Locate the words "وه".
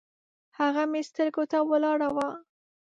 2.15-2.29